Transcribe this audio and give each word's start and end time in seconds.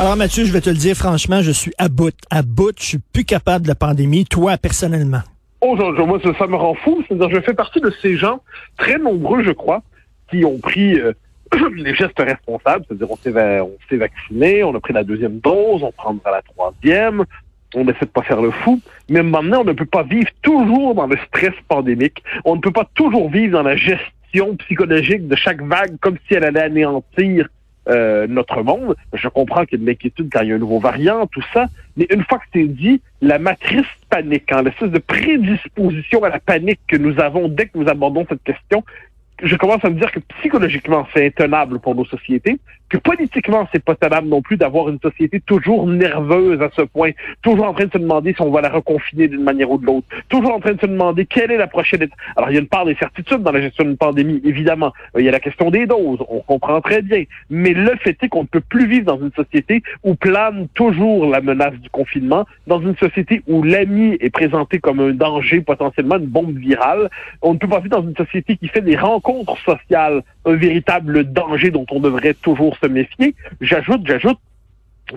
Alors 0.00 0.16
Mathieu, 0.16 0.44
je 0.44 0.52
vais 0.52 0.60
te 0.60 0.70
le 0.70 0.76
dire 0.76 0.94
franchement, 0.94 1.42
je 1.42 1.50
suis 1.50 1.72
à 1.76 1.88
bout. 1.88 2.14
À 2.30 2.42
bout, 2.42 2.72
je 2.78 2.84
suis 2.84 2.98
plus 2.98 3.24
capable 3.24 3.64
de 3.64 3.68
la 3.68 3.74
pandémie, 3.74 4.26
toi 4.26 4.56
personnellement. 4.56 5.22
Oh, 5.60 5.74
moi, 5.74 6.20
ça, 6.38 6.46
me 6.46 6.54
rend 6.54 6.74
fou. 6.74 7.02
C'est-à-dire, 7.08 7.30
je 7.34 7.40
fais 7.40 7.52
partie 7.52 7.80
de 7.80 7.92
ces 8.00 8.16
gens, 8.16 8.40
très 8.76 8.96
nombreux, 8.96 9.42
je 9.42 9.50
crois, 9.50 9.82
qui 10.30 10.44
ont 10.44 10.58
pris 10.58 11.00
euh, 11.00 11.12
les 11.76 11.96
gestes 11.96 12.16
responsables, 12.16 12.84
c'est-à-dire 12.86 13.10
on 13.10 13.16
s'est, 13.16 13.96
vacciné, 13.96 14.62
on 14.62 14.72
a 14.76 14.78
pris 14.78 14.92
la 14.92 15.02
deuxième 15.02 15.40
dose, 15.40 15.82
on 15.82 15.90
prendra 15.90 16.30
la 16.30 16.42
troisième, 16.42 17.24
on 17.74 17.82
essaie 17.88 18.04
de 18.04 18.10
pas 18.10 18.22
faire 18.22 18.40
le 18.40 18.52
fou, 18.52 18.80
mais 19.08 19.24
maintenant 19.24 19.62
on 19.62 19.64
ne 19.64 19.72
peut 19.72 19.84
pas 19.84 20.04
vivre 20.04 20.30
toujours 20.42 20.94
dans 20.94 21.08
le 21.08 21.16
stress 21.26 21.54
pandémique, 21.66 22.22
on 22.44 22.54
ne 22.54 22.60
peut 22.60 22.70
pas 22.70 22.88
toujours 22.94 23.30
vivre 23.30 23.54
dans 23.54 23.64
la 23.64 23.76
gestion 23.76 24.54
psychologique 24.58 25.26
de 25.26 25.34
chaque 25.34 25.60
vague 25.60 25.98
comme 26.00 26.18
si 26.28 26.34
elle 26.34 26.44
allait 26.44 26.62
anéantir 26.62 27.48
euh, 27.88 28.26
notre 28.26 28.62
monde. 28.62 28.96
Je 29.12 29.28
comprends 29.28 29.64
qu'il 29.64 29.78
y 29.78 29.82
a 29.82 29.84
de 29.84 29.90
l'inquiétude 29.90 30.28
quand 30.32 30.42
il 30.42 30.48
y 30.48 30.52
a 30.52 30.56
un 30.56 30.58
nouveau 30.58 30.78
variant, 30.78 31.26
tout 31.26 31.42
ça, 31.52 31.66
mais 31.96 32.06
une 32.10 32.24
fois 32.24 32.38
que 32.38 32.44
c'est 32.52 32.64
dit, 32.64 33.00
la 33.20 33.38
matrice 33.38 33.86
panique, 34.10 34.50
hein, 34.52 34.62
l'espèce 34.62 34.90
de 34.90 34.98
prédisposition 34.98 36.22
à 36.24 36.28
la 36.28 36.38
panique 36.38 36.80
que 36.86 36.96
nous 36.96 37.18
avons 37.20 37.48
dès 37.48 37.66
que 37.66 37.78
nous 37.78 37.88
abordons 37.88 38.26
cette 38.28 38.42
question, 38.44 38.84
je 39.42 39.56
commence 39.56 39.84
à 39.84 39.90
me 39.90 39.98
dire 39.98 40.10
que 40.10 40.20
psychologiquement, 40.38 41.06
c'est 41.14 41.26
intenable 41.26 41.78
pour 41.78 41.94
nos 41.94 42.04
sociétés, 42.04 42.58
que 42.88 42.96
politiquement, 42.96 43.68
c'est 43.72 43.82
pas 43.82 43.94
tenable 43.94 44.28
non 44.28 44.42
plus 44.42 44.56
d'avoir 44.56 44.88
une 44.88 44.98
société 45.00 45.40
toujours 45.40 45.86
nerveuse 45.86 46.60
à 46.62 46.70
ce 46.74 46.82
point, 46.82 47.10
toujours 47.42 47.66
en 47.66 47.74
train 47.74 47.86
de 47.86 47.92
se 47.92 47.98
demander 47.98 48.34
si 48.34 48.42
on 48.42 48.50
va 48.50 48.60
la 48.60 48.70
reconfiner 48.70 49.28
d'une 49.28 49.42
manière 49.42 49.70
ou 49.70 49.78
de 49.78 49.86
l'autre, 49.86 50.06
toujours 50.28 50.54
en 50.54 50.60
train 50.60 50.72
de 50.72 50.80
se 50.80 50.86
demander 50.86 51.26
quelle 51.26 51.50
est 51.50 51.56
la 51.56 51.66
prochaine. 51.66 52.08
Alors, 52.36 52.50
il 52.50 52.54
y 52.54 52.56
a 52.56 52.60
une 52.60 52.68
part 52.68 52.84
d'incertitude 52.84 53.42
dans 53.42 53.52
la 53.52 53.60
gestion 53.60 53.84
d'une 53.84 53.96
pandémie, 53.96 54.40
évidemment. 54.44 54.92
Il 55.18 55.24
y 55.24 55.28
a 55.28 55.32
la 55.32 55.40
question 55.40 55.70
des 55.70 55.86
doses, 55.86 56.20
on 56.28 56.40
comprend 56.40 56.80
très 56.80 57.02
bien. 57.02 57.24
Mais 57.50 57.72
le 57.72 57.96
fait 57.96 58.16
est 58.22 58.28
qu'on 58.28 58.42
ne 58.42 58.48
peut 58.48 58.60
plus 58.60 58.86
vivre 58.86 59.06
dans 59.06 59.20
une 59.20 59.32
société 59.32 59.82
où 60.04 60.14
plane 60.14 60.68
toujours 60.74 61.26
la 61.26 61.40
menace 61.40 61.74
du 61.74 61.90
confinement, 61.90 62.46
dans 62.66 62.80
une 62.80 62.96
société 62.96 63.42
où 63.46 63.62
l'ami 63.62 64.16
est 64.20 64.30
présenté 64.30 64.78
comme 64.78 65.00
un 65.00 65.12
danger, 65.12 65.60
potentiellement 65.60 66.16
une 66.16 66.26
bombe 66.26 66.56
virale. 66.56 67.10
On 67.42 67.54
ne 67.54 67.58
peut 67.58 67.68
pas 67.68 67.80
vivre 67.80 68.00
dans 68.00 68.06
une 68.06 68.16
société 68.16 68.56
qui 68.56 68.68
fait 68.68 68.80
des 68.80 68.96
rencontres 68.96 69.38
contre 69.48 69.58
social 69.62 70.22
un 70.48 70.56
véritable 70.56 71.24
danger 71.24 71.70
dont 71.70 71.86
on 71.90 72.00
devrait 72.00 72.34
toujours 72.34 72.76
se 72.78 72.86
méfier. 72.86 73.34
J'ajoute, 73.60 74.02
j'ajoute 74.06 74.38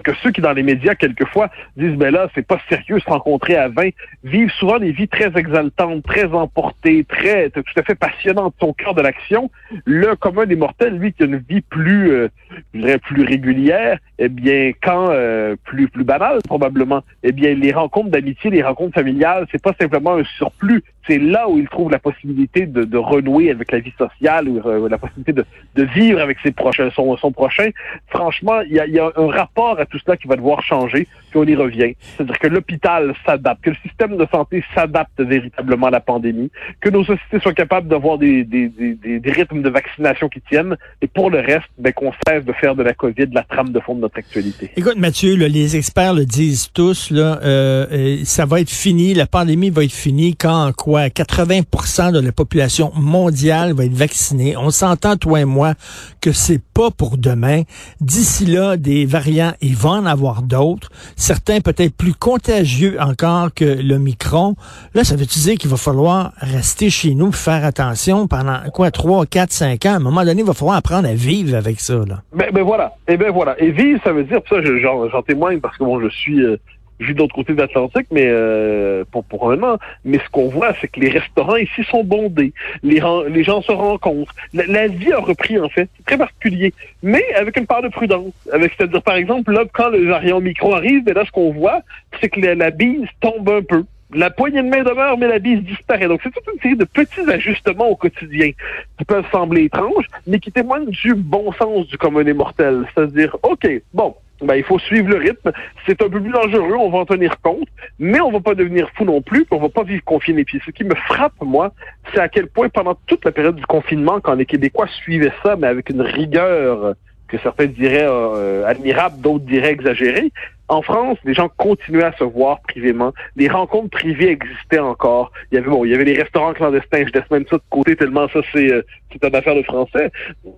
que 0.04 0.12
ceux 0.24 0.32
qui 0.32 0.42
dans 0.42 0.54
les 0.54 0.64
médias 0.64 0.96
quelquefois 0.96 1.50
disent 1.76 1.96
ben 1.96 2.12
là 2.14 2.30
c'est 2.34 2.46
pas 2.46 2.60
sérieux 2.70 3.00
se 3.00 3.10
rencontrer 3.10 3.56
à 3.56 3.68
20 3.68 3.90
vivent 4.24 4.52
souvent 4.52 4.80
des 4.80 4.92
vies 4.92 5.08
très 5.08 5.32
exaltantes, 5.38 6.04
très 6.04 6.26
emportées, 6.26 7.04
très 7.04 7.50
tout 7.50 7.62
à 7.76 7.84
fait 7.84 7.96
passionnantes, 7.96 8.56
son 8.60 8.74
cœur 8.74 8.94
de 8.94 9.02
l'action. 9.02 9.50
Le 9.86 10.16
commun 10.16 10.46
des 10.46 10.56
mortels, 10.56 10.98
lui, 10.98 11.14
qui 11.14 11.24
a 11.24 11.26
une 11.26 11.38
vie 11.38 11.62
plus, 11.62 12.12
euh, 12.12 12.28
je 12.74 12.80
dirais 12.80 12.98
plus 13.00 13.24
régulière, 13.24 14.00
eh 14.20 14.30
bien 14.30 14.72
quand 14.82 15.10
euh, 15.10 15.56
plus 15.64 15.88
plus 15.88 16.04
banale 16.04 16.40
probablement, 16.48 17.04
eh 17.24 17.32
bien 17.32 17.54
les 17.54 17.72
rencontres 17.72 18.10
d'amitié, 18.10 18.50
les 18.50 18.64
rencontres 18.64 18.94
familiales, 18.94 19.48
c'est 19.52 19.62
pas 19.62 19.74
simplement 19.80 20.16
un 20.16 20.24
surplus, 20.24 20.84
c'est 21.08 21.18
là 21.18 21.50
où 21.50 21.58
il 21.58 21.68
trouve 21.68 21.92
la 21.92 22.00
possibilité 22.00 22.66
de, 22.66 22.84
de 22.84 22.98
renouer 22.98 23.50
avec 23.52 23.72
la 23.72 23.80
vie 23.80 23.94
sociale 23.98 24.48
ou 24.48 24.62
euh, 24.66 24.90
la 24.90 24.98
possibilité 24.98 25.34
de, 25.34 25.46
de 25.76 25.84
vivre 25.84 26.20
avec 26.20 26.38
ses 26.44 26.52
prochains, 26.52 26.90
son, 26.92 27.18
son 27.18 27.32
prochain. 27.32 27.70
Franchement, 28.08 28.62
il 28.62 28.74
y 28.74 28.80
a, 28.80 28.88
y 28.88 29.00
a 29.00 29.12
un 29.16 29.28
rapport 29.28 29.80
à 29.82 29.86
tout 29.86 30.00
cela 30.00 30.18
qui 30.18 30.28
va 30.28 30.36
devoir 30.36 30.64
changer, 30.64 31.08
puis 31.30 31.40
on 31.40 31.44
y 31.44 31.56
revient. 31.56 31.96
C'est-à-dire 32.16 32.40
que 32.40 32.48
l'hôpital 32.48 33.14
s'adapte, 33.26 33.64
que 33.64 33.72
le 33.72 33.76
système 33.84 34.18
de 34.18 34.28
santé 34.32 34.64
s'adapte 34.74 35.20
véritablement 35.20 35.88
à 35.88 35.92
la 35.92 36.00
pandémie, 36.00 36.52
que 36.80 36.90
nos 36.90 37.04
sociétés 37.04 37.40
soient 37.42 37.54
capables 37.54 37.88
d'avoir 37.88 38.18
des, 38.18 38.44
des, 38.44 38.70
des, 38.70 39.20
des, 39.20 39.32
rythmes 39.32 39.62
de 39.62 39.70
vaccination 39.70 40.30
qui 40.30 40.42
tiennent, 40.42 40.78
et 41.02 41.08
pour 41.08 41.30
le 41.30 41.40
reste, 41.40 41.70
ben, 41.78 41.94
qu'on 41.94 42.12
cesse 42.28 42.46
de 42.46 42.54
faire 42.54 42.76
de 42.76 42.84
la 42.84 42.94
COVID 42.94 43.28
la 43.32 43.44
trame 43.44 43.72
de 43.72 43.80
fond 43.80 43.96
de 43.96 44.02
notre 44.02 44.18
actualité. 44.18 44.72
Écoute, 44.76 44.98
Mathieu, 44.98 45.36
les 45.36 45.76
experts 45.76 46.14
le 46.14 46.26
disent 46.26 46.72
tous, 46.74 47.12
là, 47.12 47.40
euh, 47.44 48.20
ça 48.24 48.46
va 48.46 48.62
être 48.62 48.70
fini, 48.70 49.14
la 49.14 49.28
pandémie 49.28 49.70
va 49.70 49.84
être 49.84 49.92
finie 49.92 50.36
quand 50.36 50.72
quoi? 50.76 51.10
80 51.10 52.12
de 52.12 52.20
la 52.20 52.32
population 52.32 52.92
mondiale 52.96 53.74
va 53.74 53.86
être 53.86 53.94
vaccinée. 53.94 54.56
On 54.58 54.70
s'entend, 54.70 55.18
toi 55.18 55.42
et 55.42 55.46
moi, 55.46 55.74
que 56.22 56.32
c'est 56.32 56.62
pas 56.74 56.92
pour 56.92 57.18
demain. 57.18 57.64
D'ici 58.00 58.46
là, 58.46 58.78
des 58.78 59.06
variants, 59.06 59.54
ils 59.72 59.78
va 59.78 59.92
en 59.92 60.06
avoir 60.06 60.42
d'autres, 60.42 60.90
certains 61.16 61.62
peut-être 61.62 61.96
plus 61.96 62.14
contagieux 62.14 62.98
encore 63.00 63.54
que 63.54 63.64
le 63.64 63.98
micron. 64.00 64.56
Là, 64.94 65.06
ça 65.06 65.16
veut 65.16 65.26
dire 65.26 65.58
qu'il 65.58 65.70
va 65.70 65.78
falloir 65.78 66.34
rester 66.38 66.90
chez 66.90 67.16
nous, 67.16 67.32
faire 67.32 67.64
attention 67.64 68.28
pendant 68.28 68.60
quoi, 68.74 68.92
3, 68.92 69.26
4, 69.26 69.52
5 69.52 69.86
ans? 69.86 69.94
À 69.94 69.96
un 69.96 70.00
moment 70.00 70.26
donné, 70.26 70.42
il 70.42 70.48
va 70.48 70.54
falloir 70.54 70.76
apprendre 70.76 71.08
à 71.08 71.14
vivre 71.14 71.56
avec 71.56 71.80
ça. 71.80 71.94
Là. 71.94 72.22
Ben, 72.36 72.50
ben 72.54 72.64
voilà. 72.64 72.96
Et 73.08 73.14
eh 73.14 73.18
ben 73.18 73.32
voilà. 73.32 73.56
Et 73.62 73.72
vivre, 73.72 74.02
ça 74.04 74.12
veut 74.12 74.26
dire, 74.26 74.42
ça, 74.50 74.58
j'en 74.62 75.22
témoigne 75.22 75.62
parce 75.62 75.78
que 75.78 75.86
bon, 75.86 76.02
je 76.02 76.10
suis 76.10 76.42
euh, 76.42 76.58
vu 77.02 77.14
de 77.14 77.20
l'autre 77.20 77.36
côté 77.36 77.54
de 77.54 77.60
l'Atlantique, 77.60 78.08
mais 78.12 78.26
euh, 78.28 79.04
pour, 79.12 79.24
pour 79.26 79.52
un 79.52 79.56
moment. 79.56 79.78
Mais 80.06 80.20
ce 80.20 80.30
qu'on 80.30 80.50
voit, 80.50 80.74
c'est 80.80 80.88
que 80.88 81.00
les 81.00 81.10
restaurants 81.10 81.58
ici 81.58 81.84
sont 81.90 82.04
bondés. 82.04 82.54
Les, 82.84 83.02
les 83.30 83.44
gens 83.44 83.62
se 83.62 83.72
rencontrent. 83.72 84.34
La, 84.54 84.88
vie 84.88 85.12
a 85.12 85.20
repris, 85.20 85.60
en 85.60 85.70
fait. 85.70 85.90
C'est 85.98 86.06
très 86.06 86.18
particulier. 86.18 86.74
Mais 87.04 87.24
avec 87.36 87.58
une 87.58 87.66
part 87.66 87.82
de 87.82 87.90
prudence. 87.90 88.34
Avec, 88.52 88.74
c'est-à-dire, 88.78 89.02
par 89.02 89.16
exemple, 89.16 89.52
là, 89.52 89.64
quand 89.74 89.90
le 89.90 90.08
variant 90.08 90.40
micro 90.40 90.74
arrive, 90.74 91.04
ben 91.04 91.16
là, 91.16 91.26
ce 91.26 91.32
qu'on 91.32 91.52
voit, 91.52 91.82
c'est 92.20 92.30
que 92.30 92.40
la, 92.40 92.56
la 92.56 92.70
bise 92.72 93.08
tombe 93.20 93.50
un 93.50 93.62
peu 93.62 93.84
la 94.14 94.30
poignée 94.30 94.62
de 94.62 94.68
main 94.68 94.84
demeure, 94.84 95.18
mais 95.18 95.28
la 95.28 95.40
bise 95.40 95.62
disparaît. 95.62 96.08
Donc, 96.08 96.20
c'est 96.24 96.32
toute 96.32 96.44
une 96.54 96.60
série 96.60 96.76
de 96.76 96.84
petits 96.84 97.30
ajustements 97.30 97.88
au 97.88 97.96
quotidien 97.96 98.52
qui 98.98 99.06
peuvent 99.06 99.26
sembler 99.32 99.64
étranges, 99.64 100.06
mais 100.28 100.40
qui 100.40 100.52
témoignent 100.52 100.90
du 100.90 101.16
bon 101.16 101.52
sens 101.54 101.88
du 101.88 101.98
commun 101.98 102.24
des 102.24 102.34
mortels. 102.34 102.86
C'est-à-dire, 102.94 103.38
OK, 103.44 103.68
bon, 103.94 104.16
ben, 104.42 104.56
il 104.56 104.64
faut 104.64 104.80
suivre 104.80 105.10
le 105.10 105.18
rythme. 105.18 105.52
C'est 105.86 106.02
un 106.02 106.10
peu 106.10 106.22
plus 106.22 106.32
dangereux, 106.32 106.76
on 106.78 106.90
va 106.90 107.00
en 107.00 107.06
tenir 107.06 107.40
compte, 107.42 107.68
mais 108.00 108.20
on 108.20 108.32
va 108.32 108.40
pas 108.40 108.56
devenir 108.56 108.90
fou 108.96 109.06
non 109.06 109.22
plus, 109.22 109.46
on 109.52 109.60
va 109.60 109.70
pas 109.70 109.84
vivre 109.84 110.04
confiné. 110.04 110.46
Ce 110.66 110.72
qui 110.72 110.84
me 110.84 110.96
frappe, 110.96 111.34
moi, 111.42 111.74
c'est 112.14 112.20
à 112.20 112.30
quel 112.30 112.48
point 112.48 112.70
pendant 112.70 112.96
toute 113.08 113.26
la 113.26 113.32
période 113.32 113.56
du 113.56 113.66
confinement, 113.66 114.20
quand 114.20 114.34
les 114.34 114.46
Québécois 114.46 114.88
suivaient 114.88 115.34
ça, 115.44 115.56
mais 115.56 115.68
avec 115.68 115.90
une 115.90 116.02
rigueur 116.02 116.96
que 117.28 117.38
certains 117.38 117.68
diraient 117.68 118.08
euh, 118.10 118.66
admirable, 118.66 119.22
d'autres 119.22 119.46
diraient 119.46 119.72
exagérée, 119.72 120.32
en 120.72 120.82
France, 120.82 121.18
les 121.26 121.34
gens 121.34 121.50
continuaient 121.58 122.06
à 122.06 122.14
se 122.14 122.24
voir 122.24 122.62
privément. 122.62 123.12
Les 123.36 123.50
rencontres 123.50 123.90
privées 123.90 124.30
existaient 124.30 124.80
encore. 124.80 125.34
Il 125.52 125.56
y 125.56 125.58
avait 125.58 125.70
bon, 125.70 125.84
il 125.84 125.92
y 125.92 125.94
avait 125.94 126.06
les 126.06 126.14
restaurants 126.14 126.54
clandestins. 126.54 127.06
Je 127.06 127.12
laisse 127.12 127.30
même 127.30 127.44
ça 127.50 127.58
de 127.58 127.64
côté 127.70 127.98
tellement 127.98 128.30
ça 128.30 128.40
c'est 128.54 128.72
euh, 128.72 128.82
c'est 129.12 129.22
une 129.28 129.36
affaire 129.36 129.56
de 129.56 129.64
français. 129.64 130.10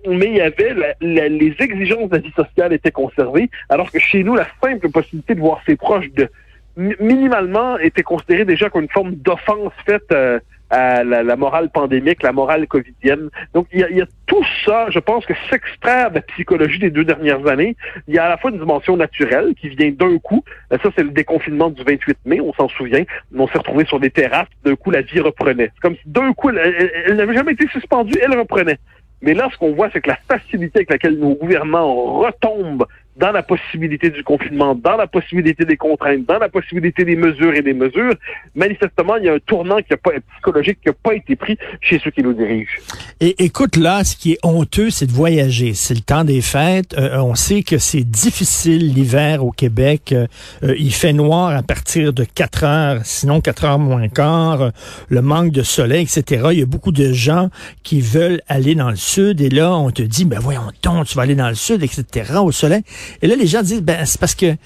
Mais 0.06 0.26
il 0.26 0.36
y 0.36 0.40
avait 0.40 0.72
les 1.00 1.56
exigences 1.58 2.10
de 2.10 2.16
la 2.16 2.22
vie 2.22 2.32
sociale 2.36 2.72
étaient 2.72 2.92
conservées, 2.92 3.50
alors 3.68 3.90
que 3.90 3.98
chez 3.98 4.22
nous, 4.22 4.36
la 4.36 4.46
simple 4.62 4.88
possibilité 4.88 5.34
de 5.34 5.40
voir 5.40 5.60
ses 5.66 5.74
proches 5.74 6.12
de 6.12 6.28
minimalement 6.76 7.76
était 7.78 8.04
considérée 8.04 8.44
déjà 8.44 8.70
comme 8.70 8.82
une 8.82 8.90
forme 8.90 9.16
d'offense 9.16 9.72
faite 9.84 10.12
euh, 10.12 10.38
à 10.70 11.04
la, 11.04 11.36
morale 11.36 11.70
pandémique, 11.70 12.22
la 12.22 12.32
morale 12.32 12.66
covidienne. 12.66 13.28
Donc, 13.52 13.66
il 13.72 13.80
y, 13.80 13.84
a, 13.84 13.90
il 13.90 13.96
y 13.96 14.02
a 14.02 14.06
tout 14.26 14.44
ça, 14.64 14.86
je 14.90 14.98
pense 14.98 15.26
que 15.26 15.34
s'extraire 15.50 16.10
de 16.10 16.16
la 16.16 16.22
psychologie 16.22 16.78
des 16.78 16.90
deux 16.90 17.04
dernières 17.04 17.46
années, 17.46 17.76
il 18.08 18.14
y 18.14 18.18
a 18.18 18.24
à 18.24 18.28
la 18.28 18.36
fois 18.36 18.50
une 18.50 18.58
dimension 18.58 18.96
naturelle 18.96 19.54
qui 19.60 19.68
vient 19.68 19.90
d'un 19.90 20.18
coup. 20.18 20.42
Euh, 20.72 20.78
ça, 20.82 20.90
c'est 20.96 21.02
le 21.02 21.10
déconfinement 21.10 21.70
du 21.70 21.82
28 21.82 22.18
mai, 22.24 22.40
on 22.40 22.52
s'en 22.54 22.68
souvient. 22.68 23.04
On 23.36 23.46
s'est 23.48 23.58
retrouvé 23.58 23.84
sur 23.84 24.00
des 24.00 24.10
terrasses, 24.10 24.48
d'un 24.64 24.76
coup, 24.76 24.90
la 24.90 25.02
vie 25.02 25.20
reprenait. 25.20 25.70
C'est 25.74 25.80
comme 25.80 25.96
si 25.96 26.02
d'un 26.06 26.32
coup, 26.32 26.50
elle 26.50 27.16
n'avait 27.16 27.34
jamais 27.34 27.52
été 27.52 27.68
suspendue, 27.68 28.18
elle 28.22 28.38
reprenait. 28.38 28.78
Mais 29.22 29.32
là, 29.32 29.48
ce 29.52 29.56
qu'on 29.56 29.72
voit, 29.74 29.88
c'est 29.92 30.00
que 30.00 30.10
la 30.10 30.18
facilité 30.28 30.80
avec 30.80 30.90
laquelle 30.90 31.18
nos 31.18 31.34
gouvernements 31.34 32.20
retombent 32.20 32.86
dans 33.16 33.30
la 33.30 33.42
possibilité 33.42 34.10
du 34.10 34.24
confinement, 34.24 34.74
dans 34.74 34.96
la 34.96 35.06
possibilité 35.06 35.64
des 35.64 35.76
contraintes, 35.76 36.26
dans 36.26 36.38
la 36.38 36.48
possibilité 36.48 37.04
des 37.04 37.16
mesures 37.16 37.54
et 37.54 37.62
des 37.62 37.74
mesures, 37.74 38.14
manifestement, 38.54 39.16
il 39.16 39.24
y 39.24 39.28
a 39.28 39.34
un 39.34 39.38
tournant 39.38 39.78
qui 39.78 39.92
a 39.92 39.96
pas, 39.96 40.10
psychologique 40.32 40.78
qui 40.82 40.88
n'a 40.88 40.94
pas 40.94 41.14
été 41.14 41.36
pris 41.36 41.56
chez 41.80 42.00
ceux 42.02 42.10
qui 42.10 42.22
nous 42.22 42.32
dirigent. 42.32 42.72
Et 43.20 43.44
écoute, 43.44 43.76
là, 43.76 44.02
ce 44.04 44.16
qui 44.16 44.32
est 44.32 44.38
honteux, 44.42 44.90
c'est 44.90 45.06
de 45.06 45.12
voyager. 45.12 45.74
C'est 45.74 45.94
le 45.94 46.00
temps 46.00 46.24
des 46.24 46.40
fêtes. 46.40 46.94
Euh, 46.98 47.18
on 47.18 47.34
sait 47.34 47.62
que 47.62 47.78
c'est 47.78 48.02
difficile 48.02 48.92
l'hiver 48.92 49.44
au 49.44 49.50
Québec. 49.50 50.12
Euh, 50.12 50.26
euh, 50.62 50.74
il 50.78 50.92
fait 50.92 51.12
noir 51.12 51.50
à 51.56 51.62
partir 51.62 52.12
de 52.12 52.24
4 52.24 52.64
heures, 52.64 53.00
sinon 53.04 53.40
4 53.40 53.64
heures 53.64 53.78
moins 53.78 54.08
quart. 54.08 54.72
le 55.08 55.22
manque 55.22 55.52
de 55.52 55.62
soleil, 55.62 56.02
etc. 56.02 56.48
Il 56.52 56.58
y 56.58 56.62
a 56.62 56.66
beaucoup 56.66 56.92
de 56.92 57.12
gens 57.12 57.50
qui 57.82 58.00
veulent 58.00 58.40
aller 58.48 58.74
dans 58.74 58.90
le 58.90 58.96
sud 58.96 59.40
et 59.40 59.48
là, 59.48 59.76
on 59.76 59.90
te 59.90 60.02
dit, 60.02 60.24
ben 60.24 60.40
voyons 60.40 60.62
donc, 60.82 61.06
tu 61.06 61.14
vas 61.16 61.22
aller 61.22 61.34
dans 61.34 61.48
le 61.48 61.54
sud, 61.54 61.82
etc., 61.82 62.34
au 62.42 62.52
soleil. 62.52 62.82
Et 63.22 63.26
là, 63.26 63.36
les 63.36 63.46
gens 63.46 63.62
disent, 63.62 63.82
ben, 63.82 64.04
c'est 64.04 64.20
parce 64.20 64.34
que 64.34 64.56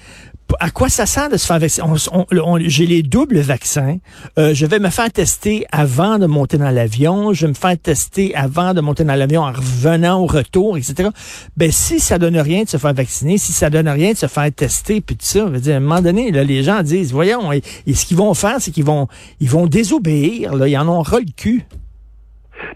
à 0.59 0.71
quoi 0.71 0.89
ça 0.89 1.05
sert 1.05 1.29
de 1.29 1.37
se 1.37 1.45
faire 1.45 1.59
vacciner? 1.59 1.87
J'ai 2.65 2.85
les 2.85 3.03
doubles 3.03 3.39
vaccins. 3.39 3.97
Euh, 4.37 4.53
je 4.53 4.65
vais 4.65 4.79
me 4.79 4.89
faire 4.89 5.11
tester 5.11 5.65
avant 5.71 6.17
de 6.17 6.25
monter 6.25 6.57
dans 6.57 6.71
l'avion. 6.71 7.33
Je 7.33 7.45
vais 7.45 7.49
me 7.49 7.53
faire 7.53 7.77
tester 7.77 8.35
avant 8.35 8.73
de 8.73 8.81
monter 8.81 9.03
dans 9.03 9.15
l'avion 9.15 9.41
en 9.41 9.51
revenant 9.51 10.21
au 10.21 10.25
retour, 10.25 10.77
etc. 10.77 11.09
Ben, 11.57 11.71
si 11.71 11.99
ça 11.99 12.17
donne 12.17 12.37
rien 12.37 12.63
de 12.63 12.69
se 12.69 12.77
faire 12.77 12.93
vacciner, 12.93 13.37
si 13.37 13.53
ça 13.53 13.69
donne 13.69 13.87
rien 13.87 14.13
de 14.13 14.17
se 14.17 14.27
faire 14.27 14.51
tester, 14.51 15.01
puis 15.01 15.15
tout 15.15 15.25
ça, 15.25 15.45
veut 15.45 15.59
dire, 15.59 15.75
à 15.75 15.77
un 15.77 15.81
moment 15.81 16.01
donné, 16.01 16.31
là, 16.31 16.43
les 16.43 16.63
gens 16.63 16.81
disent, 16.81 17.11
voyons, 17.11 17.51
et, 17.51 17.61
ce 17.93 18.05
qu'ils 18.05 18.17
vont 18.17 18.33
faire, 18.33 18.57
c'est 18.59 18.71
qu'ils 18.71 18.85
vont, 18.85 19.07
ils 19.39 19.49
vont 19.49 19.67
désobéir, 19.67 20.55
là, 20.55 20.67
ils 20.67 20.77
en 20.77 20.87
ont 20.87 21.01
ras 21.01 21.19
le 21.19 21.31
cul. 21.35 21.65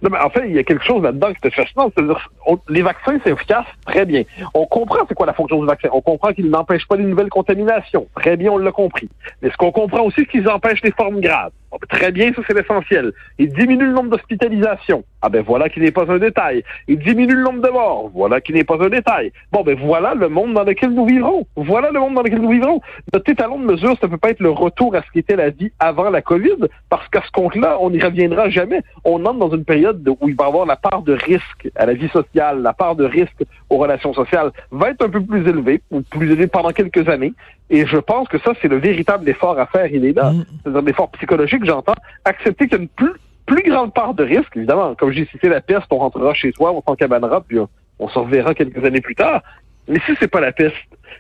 Non, 0.02 0.10
mais 0.12 0.20
en 0.20 0.30
fait, 0.30 0.48
il 0.48 0.56
y 0.56 0.60
a 0.60 0.64
quelque 0.64 0.84
chose 0.84 1.02
là-dedans 1.04 1.34
qui 1.34 1.48
est 1.48 1.52
fascinant. 1.52 1.92
C'est-à-dire, 1.96 2.30
les 2.70 2.82
vaccins, 2.82 3.18
c'est 3.24 3.32
efficace, 3.32 3.66
très 3.86 4.06
bien. 4.06 4.24
On 4.54 4.66
comprend 4.66 5.00
c'est 5.08 5.16
quoi 5.16 5.26
la 5.26 5.34
fonction 5.34 5.60
du 5.60 5.66
vaccin. 5.66 5.90
On 5.92 6.02
comprend 6.02 6.32
qu'ils 6.34 6.50
n'empêchent 6.50 6.88
pas 6.88 6.96
les 6.96 7.04
nouvelles 7.04 7.30
contaminations. 7.30 8.08
Très 8.16 8.38
bien, 8.38 8.52
on 8.52 8.58
l'a 8.58 8.72
compris. 8.72 9.10
Mais 9.42 9.50
ce 9.50 9.58
qu'on 9.58 9.72
comprend 9.72 10.02
aussi, 10.02 10.22
c'est 10.22 10.26
qu'ils 10.26 10.50
empêchent 10.50 10.84
les 10.84 10.92
formes 10.92 11.20
graves. 11.20 11.52
Très 11.90 12.12
bien, 12.12 12.32
ça 12.34 12.42
c'est 12.48 12.54
l'essentiel. 12.54 13.12
Ils 13.38 13.52
diminuent 13.54 13.88
le 13.88 13.94
nombre 13.94 14.12
d'hospitalisations. 14.12 15.04
Ah 15.22 15.30
ben 15.30 15.42
voilà 15.42 15.70
qui 15.70 15.80
n'est 15.80 15.92
pas 15.92 16.06
un 16.12 16.18
détail. 16.18 16.64
Ils 16.88 17.00
diminuent 17.00 17.36
le 17.36 17.44
nombre 17.44 17.62
de 17.62 17.70
morts. 17.70 18.12
Voilà 18.14 18.42
qui 18.42 18.54
n'est 18.54 18.64
pas 18.64 18.78
un 18.80 18.90
détail. 18.90 19.32
Bon 19.52 19.64
ben 19.64 19.78
voilà 19.80 20.14
le 20.14 20.30
monde 20.30 20.54
dans 20.54 20.64
lequel 20.64 20.92
nous 20.92 21.06
vivrons. 21.06 21.46
Voilà 21.56 21.92
le 21.92 22.00
monde 22.00 22.16
dans 22.16 22.24
lequel 22.24 22.40
nous 22.40 22.52
vivrons. 22.52 22.82
Notre 23.14 23.30
étalon 23.30 23.60
de 23.60 23.66
mesure, 23.66 23.96
ça 24.00 24.08
peut 24.08 24.18
pas 24.18 24.30
être 24.30 24.40
le 24.40 24.52
retour 24.52 24.96
à 24.96 25.02
ce 25.02 25.12
qu'était 25.12 25.36
la 25.36 25.50
vie 25.50 25.72
avant 25.80 26.10
la 26.10 26.22
COVID, 26.22 26.68
parce 26.90 27.08
qu'à 27.10 27.22
ce 27.26 27.32
compte-là, 27.32 27.78
on 27.80 27.90
n'y 27.90 28.02
reviendra 28.02 28.50
jamais. 28.50 28.82
On 29.06 29.26
entre 29.26 29.40
dans 29.40 29.56
une 29.56 29.66
période 29.66 30.08
où 30.08 30.30
il 30.30 30.36
va 30.36 30.46
y 30.46 30.48
avoir 30.48 30.66
la 30.66 30.76
part 30.76 31.02
de 31.02 31.14
risque 31.14 31.70
à 31.76 31.86
la 31.86 31.94
vie 31.94 32.10
sociale, 32.10 32.62
la 32.62 32.74
part 32.74 32.96
de 32.96 33.06
risque 33.06 33.44
aux 33.70 33.78
relations 33.78 34.14
sociales 34.14 34.52
va 34.72 34.90
être 34.90 35.06
un 35.06 35.10
peu 35.10 35.22
plus 35.22 35.48
élevée, 35.48 35.82
ou 35.92 36.02
plus 36.02 36.32
élevée 36.32 36.48
pendant 36.48 36.72
quelques 36.72 37.08
années. 37.10 37.34
Et 37.70 37.86
je 37.86 37.98
pense 37.98 38.28
que 38.28 38.38
ça, 38.40 38.54
c'est 38.62 38.68
le 38.68 38.78
véritable 38.78 39.28
effort 39.30 39.58
à 39.60 39.66
faire. 39.66 39.88
Il 39.88 40.06
est 40.06 40.14
là. 40.14 40.32
C'est 40.64 40.76
un 40.76 40.86
effort 40.86 41.10
psychologique, 41.12 41.66
j'entends. 41.66 41.96
Accepter 42.26 42.68
qu'il 42.68 42.78
y 42.78 42.82
a 42.82 42.84
une 42.84 42.90
plus, 42.90 43.14
plus 43.46 43.64
grande 43.64 43.94
part 43.94 44.14
de 44.14 44.24
risque, 44.24 44.56
évidemment. 44.56 44.96
Comme 44.96 45.12
j'ai 45.12 45.26
cité 45.26 45.50
la 45.50 45.62
peste, 45.62 45.88
on 45.92 45.98
rentrera 45.98 46.34
chez 46.34 46.52
soi, 46.52 46.72
on 46.72 46.82
s'en 46.82 46.96
cabanera, 46.96 47.42
puis 47.42 47.60
on, 48.00 48.10
s'en 48.10 48.24
reverra 48.24 48.54
quelques 48.54 48.84
années 48.84 49.02
plus 49.02 49.16
tard. 49.16 49.42
Mais 49.88 50.00
si 50.06 50.14
c'est 50.20 50.28
pas 50.28 50.40
la 50.40 50.52
peste, 50.52 50.76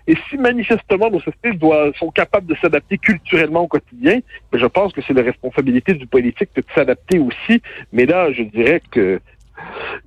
et 0.07 0.15
si 0.29 0.37
manifestement 0.37 1.09
nos 1.09 1.19
sociétés 1.19 1.53
doivent, 1.53 1.93
sont 1.95 2.11
capables 2.11 2.47
de 2.47 2.55
s'adapter 2.55 2.97
culturellement 2.97 3.61
au 3.61 3.67
quotidien, 3.67 4.19
ben, 4.51 4.59
je 4.59 4.65
pense 4.65 4.93
que 4.93 5.01
c'est 5.05 5.13
la 5.13 5.21
responsabilité 5.21 5.93
du 5.93 6.07
politique 6.07 6.49
de 6.55 6.63
s'adapter 6.75 7.19
aussi. 7.19 7.61
Mais 7.91 8.05
là, 8.05 8.31
je 8.31 8.43
dirais 8.43 8.81
que 8.91 9.19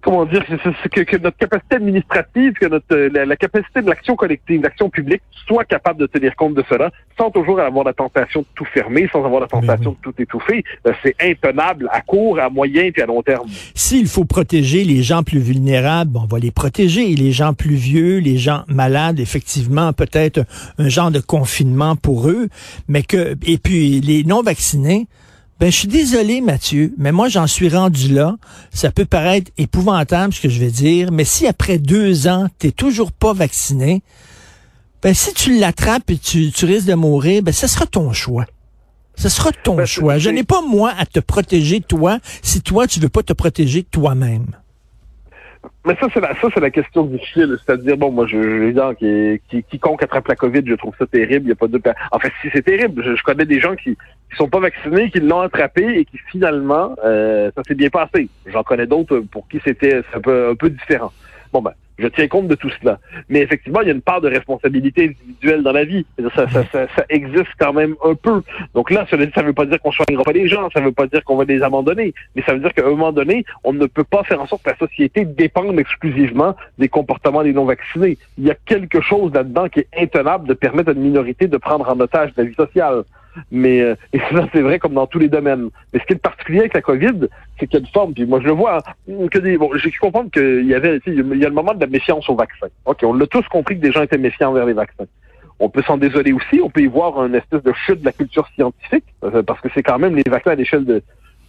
comment 0.03 0.25
dire, 0.25 0.45
que, 0.47 1.01
que, 1.01 1.17
notre 1.17 1.37
capacité 1.37 1.77
administrative, 1.77 2.53
que 2.55 2.67
notre 2.67 2.97
la, 2.97 3.37
capacité 3.37 3.83
de 3.83 3.89
l'action 3.89 4.17
collective, 4.17 4.63
l'action 4.63 4.91
publique, 4.91 5.23
soit 5.47 5.65
capable 5.65 6.01
de 6.01 6.07
tenir 6.07 6.35
compte 6.37 6.55
de 6.55 6.65
cela, 6.69 6.91
sans 7.19 7.31
toujours 7.31 7.61
avoir 7.61 7.85
la 7.85 7.93
tentation 7.93 8.41
de 8.41 8.47
tout 8.55 8.65
fermer, 8.67 9.09
sans 9.13 9.25
avoir 9.25 9.41
la 9.41 9.47
tentation 9.47 9.93
de 9.93 9.97
tout 10.03 10.15
étouffer. 10.19 10.65
Euh, 10.87 10.93
c'est 11.03 11.17
intenable 11.21 11.89
à 11.93 12.01
court, 12.01 12.39
à 12.39 12.51
moyen 12.51 12.91
et 12.95 13.03
à 13.03 13.07
long 13.07 13.23
terme. 13.23 13.47
S'il 13.75 14.07
faut 14.07 14.25
protéger 14.25 14.85
les 14.85 15.03
gens 15.03 15.23
plus 15.23 15.41
vulnérables, 15.41 16.17
on 16.17 16.27
va 16.27 16.39
les 16.39 16.51
protéger. 16.51 17.07
Les 17.15 17.33
gens 17.33 17.55
plus 17.55 17.75
vieux, 17.75 18.19
les 18.19 18.39
gens 18.39 18.65
malades, 18.69 19.21
effectivement, 19.21 19.93
peut-être 19.93 20.41
un 20.79 20.89
genre 20.89 21.11
de 21.11 21.21
confinement 21.21 21.97
pour 21.97 22.29
eux, 22.29 22.49
mais 22.89 23.03
que 23.03 23.37
et 23.47 23.59
puis 23.59 24.01
les 24.01 24.25
non 24.25 24.43
vaccinés 24.43 25.07
ben, 25.59 25.73
je 25.73 25.77
suis 25.79 25.89
désolé, 25.89 26.43
Mathieu, 26.43 26.93
mais 26.99 27.13
moi, 27.13 27.29
j'en 27.29 27.47
suis 27.47 27.71
rendu 27.71 28.09
là. 28.09 28.37
Ça 28.73 28.91
peut 28.91 29.07
paraître 29.07 29.51
épouvantable, 29.57 30.35
ce 30.35 30.41
que 30.43 30.49
je 30.51 30.61
vais 30.61 30.71
dire, 30.71 31.11
mais 31.13 31.25
si 31.25 31.47
après 31.47 31.79
deux 31.79 32.29
ans, 32.29 32.49
t'es 32.59 32.73
toujours 32.73 33.11
pas 33.11 33.33
vacciné, 33.33 34.03
ben, 35.03 35.15
si 35.15 35.33
tu 35.33 35.59
l'attrapes 35.59 36.11
et 36.11 36.19
tu, 36.19 36.53
tu 36.53 36.67
risques 36.67 36.87
de 36.87 36.95
mourir, 36.95 37.43
ben, 37.43 37.53
ce 37.53 37.67
sera 37.67 37.87
ton 37.87 38.13
choix. 38.13 38.45
Ce 39.17 39.31
sera 39.31 39.51
ton 39.51 39.77
ben, 39.77 39.87
choix. 39.87 40.19
Je 40.19 40.29
n'ai 40.29 40.45
pas, 40.45 40.61
moi, 40.61 40.93
à 40.99 41.07
te 41.07 41.21
protéger, 41.21 41.81
toi, 41.81 42.19
si 42.43 42.61
toi, 42.61 42.87
tu 42.87 43.01
veux 43.01 43.09
pas 43.09 43.23
te 43.23 43.33
protéger 43.33 43.83
toi-même. 43.83 44.49
Mais 45.85 45.97
ça, 46.01 46.07
c'est 46.13 46.21
la, 46.21 46.35
ça, 46.41 46.49
c'est 46.53 46.61
la 46.61 46.71
question 46.71 47.05
difficile. 47.05 47.57
C'est-à-dire, 47.65 47.97
bon, 47.97 48.11
moi, 48.11 48.27
je, 48.27 48.37
évidemment, 48.37 48.95
qui, 48.95 49.41
qui, 49.49 49.63
quiconque 49.63 50.03
attrape 50.03 50.29
la 50.29 50.37
COVID, 50.37 50.63
je 50.65 50.75
trouve 50.75 50.95
ça 50.99 51.07
terrible. 51.07 51.49
Il 51.49 51.53
a 51.53 51.55
pas 51.55 51.69
de, 51.69 51.81
en 52.13 52.19
fait, 52.19 52.33
si 52.43 52.49
c'est 52.53 52.63
terrible, 52.63 53.03
je, 53.03 53.23
connais 53.23 53.45
des 53.45 53.61
gens 53.61 53.75
qui, 53.77 53.97
qui 54.31 54.37
sont 54.37 54.49
pas 54.49 54.61
vaccinés, 54.61 55.11
qui 55.11 55.21
l'ont 55.21 55.41
attrapé 55.41 55.99
et 55.99 56.05
qui 56.05 56.19
finalement, 56.31 56.95
euh, 57.05 57.51
ça 57.55 57.63
s'est 57.67 57.75
bien 57.75 57.91
passé. 57.91 58.29
J'en 58.47 58.63
connais 58.63 58.87
d'autres 58.87 59.21
pour 59.31 59.49
qui 59.49 59.61
c'était 59.65 60.03
un 60.15 60.21
peu, 60.21 60.51
un 60.51 60.55
peu 60.55 60.71
différent. 60.71 61.13
Bon, 61.53 61.63
ben, 61.63 61.73
je 61.99 62.09
tiens 62.09 62.29
compte 62.29 62.49
de 62.49 62.55
tout 62.55 62.71
cela. 62.81 62.99
Mais 63.29 63.41
effectivement, 63.41 63.81
il 63.81 63.89
y 63.89 63.91
a 63.91 63.95
une 63.95 64.03
part 64.03 64.21
de 64.21 64.29
responsabilité 64.29 65.05
individuelle 65.05 65.63
dans 65.63 65.73
la 65.73 65.85
vie. 65.85 66.05
Ça, 66.35 66.49
ça, 66.49 66.65
ça, 66.73 67.05
existe 67.09 67.51
quand 67.59 67.73
même 67.73 67.95
un 68.05 68.15
peu. 68.15 68.43
Donc 68.75 68.91
là, 68.91 69.07
ça 69.11 69.17
ne 69.17 69.47
veut 69.47 69.53
pas 69.53 69.67
dire 69.67 69.81
qu'on 69.81 69.91
ne 69.91 70.23
pas 70.23 70.33
les 70.33 70.49
gens, 70.49 70.69
ça 70.71 70.81
ne 70.81 70.87
veut 70.87 70.93
pas 70.93 71.07
dire 71.07 71.25
qu'on 71.25 71.37
va 71.37 71.45
les 71.45 71.63
abandonner, 71.63 72.15
mais 72.35 72.43
ça 72.43 72.53
veut 72.53 72.61
dire 72.61 72.73
qu'à 72.75 72.85
un 72.85 72.91
moment 72.91 73.13
donné, 73.13 73.45
on 73.65 73.73
ne 73.73 73.87
peut 73.87 74.05
pas 74.05 74.25
faire 74.25 74.41
en 74.41 74.47
sorte 74.47 74.63
que 74.63 74.71
la 74.71 74.77
société 74.77 75.25
dépende 75.25 75.79
exclusivement 75.79 76.55
des 76.79 76.89
comportements 76.89 77.43
des 77.43 77.53
non-vaccinés. 77.53 78.19
Il 78.39 78.45
y 78.45 78.51
a 78.51 78.57
quelque 78.67 79.01
chose 79.01 79.33
là-dedans 79.33 79.69
qui 79.69 79.81
est 79.81 79.89
intenable 79.99 80.49
de 80.49 80.55
permettre 80.55 80.91
à 80.91 80.93
une 80.93 81.01
minorité 81.01 81.47
de 81.49 81.57
prendre 81.57 81.89
en 81.89 81.99
otage 82.01 82.31
la 82.37 82.45
vie 82.45 82.55
sociale. 82.55 83.05
Mais 83.51 83.81
euh, 83.81 83.95
et 84.13 84.19
ça, 84.19 84.47
c'est 84.53 84.63
vrai 84.63 84.79
comme 84.79 84.95
dans 84.95 85.07
tous 85.07 85.19
les 85.19 85.29
domaines. 85.29 85.71
Mais 85.93 86.01
ce 86.01 86.05
qui 86.07 86.13
est 86.15 86.23
particulier 86.23 86.61
avec 86.61 86.75
la 86.75 86.83
COVID, 86.83 87.29
c'est 87.59 87.67
qu'il 87.67 87.79
y 87.79 87.83
a 87.83 87.87
une 87.87 87.93
forme, 87.93 88.15
puis 88.15 88.27
moi 88.27 88.41
je 88.41 88.47
le 88.47 88.53
vois, 88.53 88.79
hein, 88.79 89.29
que 89.31 89.39
des, 89.39 89.57
bon, 89.59 89.71
j'ai 89.77 89.91
pu 89.91 89.99
comprendre 89.99 90.31
qu'il 90.31 90.67
y 90.67 90.75
avait, 90.75 91.01
il 91.07 91.15
y 91.15 91.45
a 91.45 91.49
le 91.49 91.55
moment 91.55 91.75
de 91.75 91.81
la 91.81 91.87
méfiance 91.87 92.29
au 92.29 92.35
vaccin. 92.35 92.69
OK, 92.85 92.99
on 93.03 93.15
l'a 93.15 93.27
tous 93.27 93.47
compris 93.49 93.77
que 93.77 93.83
des 93.83 93.93
gens 93.93 94.03
étaient 94.03 94.19
méfiants 94.19 94.51
envers 94.51 94.67
les 94.67 94.73
vaccins. 94.73 95.07
On 95.59 95.71
peut 95.71 95.83
s'en 95.83 95.97
désoler 95.97 96.33
aussi, 96.33 96.61
on 96.63 96.69
peut 96.69 96.83
y 96.83 96.87
voir 96.87 97.25
une 97.25 97.35
espèce 97.35 97.63
de 97.63 97.73
chute 97.73 98.01
de 98.01 98.05
la 98.05 98.13
culture 98.13 98.47
scientifique, 98.55 99.05
euh, 99.25 99.43
parce 99.43 99.61
que 99.61 99.69
c'est 99.75 99.83
quand 99.83 99.99
même 99.99 100.15
les 100.15 100.23
vaccins 100.29 100.51
à 100.51 100.55
l'échelle 100.55 100.85
de, 100.85 101.03